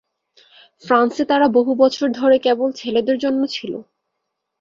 ফ্রান্সে 0.83 1.23
তারা 1.25 1.47
বহু 1.57 1.71
বছর 1.75 2.07
ধরে 2.11 2.37
কেবল 2.39 2.69
ছেলেদের 2.71 3.17
জন্য 3.17 3.41
ছিল। 3.47 3.73